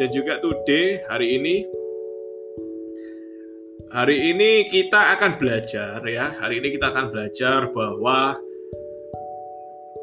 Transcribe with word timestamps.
dan 0.00 0.08
juga 0.08 0.40
today 0.40 1.04
hari 1.08 1.36
ini 1.36 1.56
hari 3.92 4.32
ini 4.32 4.72
kita 4.72 5.16
akan 5.18 5.36
belajar 5.36 6.00
ya. 6.08 6.32
Hari 6.32 6.64
ini 6.64 6.68
kita 6.72 6.92
akan 6.92 7.12
belajar 7.12 7.68
bahwa 7.76 8.40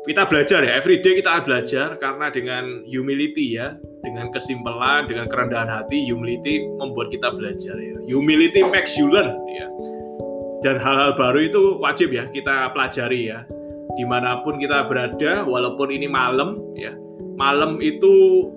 kita 0.06 0.26
belajar 0.30 0.62
ya, 0.66 0.78
everyday 0.78 1.20
kita 1.20 1.30
akan 1.38 1.44
belajar 1.46 1.88
karena 1.98 2.30
dengan 2.30 2.86
humility 2.86 3.58
ya, 3.58 3.76
dengan 4.06 4.30
kesimpulan, 4.30 5.10
dengan 5.10 5.26
kerendahan 5.28 5.70
hati, 5.70 6.06
humility 6.08 6.66
membuat 6.78 7.10
kita 7.14 7.34
belajar 7.34 7.76
ya. 7.78 7.98
Humility 8.10 8.64
makes 8.70 8.94
you 8.96 9.10
learn 9.10 9.34
ya. 9.50 9.68
Dan 10.60 10.76
hal-hal 10.78 11.16
baru 11.16 11.40
itu 11.50 11.62
wajib 11.82 12.14
ya 12.14 12.30
kita 12.30 12.72
pelajari 12.74 13.34
ya. 13.34 13.42
Di 13.98 14.06
mana 14.08 14.40
pun 14.46 14.62
kita 14.62 14.86
berada, 14.88 15.44
walaupun 15.44 15.92
ini 15.92 16.08
malam 16.08 16.62
ya, 16.78 16.94
malam 17.36 17.82
itu 17.84 18.48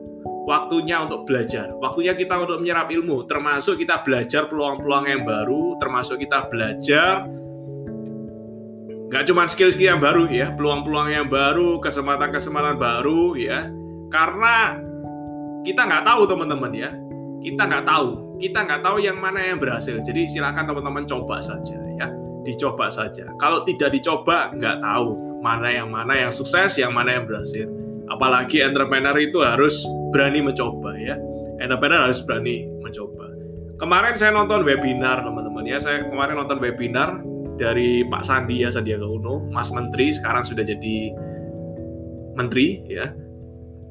waktunya 0.42 1.02
untuk 1.02 1.22
belajar, 1.24 1.70
waktunya 1.78 2.18
kita 2.18 2.34
untuk 2.42 2.58
menyerap 2.58 2.90
ilmu, 2.90 3.24
termasuk 3.30 3.78
kita 3.78 4.02
belajar 4.02 4.50
peluang-peluang 4.50 5.06
yang 5.06 5.22
baru, 5.22 5.78
termasuk 5.78 6.18
kita 6.18 6.50
belajar 6.50 7.26
nggak 9.12 9.28
cuma 9.28 9.44
skill-skill 9.44 9.92
yang 9.92 10.00
baru 10.00 10.24
ya, 10.32 10.56
peluang-peluang 10.56 11.12
yang 11.12 11.28
baru, 11.28 11.76
kesempatan-kesempatan 11.84 12.80
baru 12.80 13.36
ya, 13.36 13.68
karena 14.08 14.80
kita 15.68 15.84
nggak 15.84 16.04
tahu 16.08 16.22
teman-teman 16.24 16.72
ya, 16.72 16.90
kita 17.44 17.62
nggak 17.68 17.84
tahu, 17.84 18.40
kita 18.40 18.58
nggak 18.64 18.80
tahu 18.80 18.96
yang 19.04 19.20
mana 19.20 19.44
yang 19.44 19.60
berhasil. 19.60 20.00
Jadi 20.00 20.32
silakan 20.32 20.64
teman-teman 20.64 21.04
coba 21.04 21.44
saja 21.44 21.76
ya, 22.00 22.08
dicoba 22.40 22.88
saja. 22.88 23.28
Kalau 23.36 23.62
tidak 23.68 23.92
dicoba 23.92 24.48
nggak 24.56 24.80
tahu 24.80 25.38
mana 25.44 25.68
yang 25.68 25.92
mana 25.92 26.16
yang 26.16 26.32
sukses, 26.32 26.80
yang 26.80 26.96
mana 26.96 27.20
yang 27.20 27.28
berhasil. 27.28 27.81
Apalagi 28.12 28.60
entrepreneur 28.60 29.16
itu 29.16 29.40
harus 29.40 29.80
berani 30.12 30.44
mencoba 30.44 30.92
ya. 31.00 31.16
Entrepreneur 31.56 32.04
harus 32.04 32.20
berani 32.20 32.68
mencoba. 32.84 33.32
Kemarin 33.80 34.14
saya 34.14 34.36
nonton 34.36 34.62
webinar 34.68 35.24
teman-teman 35.24 35.64
ya. 35.64 35.80
Saya 35.80 36.04
kemarin 36.04 36.36
nonton 36.36 36.60
webinar 36.60 37.24
dari 37.56 38.04
Pak 38.04 38.22
Sandi 38.22 38.62
ya 38.62 38.68
Sandiaga 38.68 39.08
Uno, 39.08 39.48
Mas 39.48 39.72
Menteri 39.72 40.12
sekarang 40.12 40.44
sudah 40.44 40.62
jadi 40.62 40.96
menteri 42.36 42.84
ya. 42.86 43.08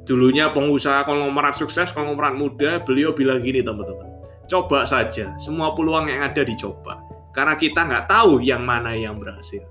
Dulunya 0.05 0.49
pengusaha 0.49 1.05
konglomerat 1.05 1.57
sukses, 1.57 1.93
konglomerat 1.93 2.33
muda, 2.33 2.81
beliau 2.81 3.13
bilang 3.13 3.41
gini 3.41 3.61
teman-teman. 3.61 4.09
Coba 4.49 4.83
saja, 4.83 5.33
semua 5.37 5.73
peluang 5.77 6.09
yang 6.09 6.25
ada 6.25 6.41
dicoba. 6.41 6.99
Karena 7.31 7.55
kita 7.55 7.85
nggak 7.87 8.05
tahu 8.11 8.43
yang 8.43 8.65
mana 8.65 8.91
yang 8.97 9.21
berhasil. 9.21 9.61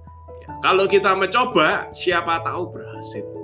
Ya, 0.41 0.51
kalau 0.65 0.89
kita 0.89 1.13
mencoba, 1.13 1.91
siapa 1.93 2.41
tahu 2.47 2.73
berhasil. 2.73 3.40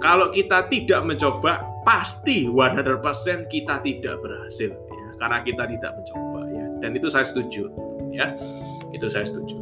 Kalau 0.00 0.32
kita 0.32 0.66
tidak 0.72 1.04
mencoba, 1.04 1.60
pasti 1.84 2.48
100% 2.48 3.46
kita 3.52 3.84
tidak 3.84 4.16
berhasil. 4.24 4.72
Ya. 4.72 5.06
Karena 5.20 5.38
kita 5.44 5.68
tidak 5.68 5.92
mencoba. 6.00 6.40
Ya. 6.48 6.66
Dan 6.80 6.96
itu 6.96 7.12
saya 7.12 7.28
setuju. 7.28 7.68
Ya 8.10 8.34
itu 8.90 9.06
saya 9.06 9.26
setuju 9.26 9.56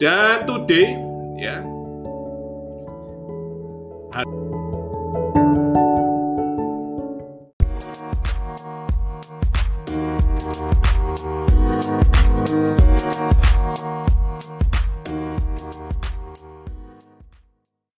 dan 0.00 0.48
today 0.48 0.96
ya 1.38 1.60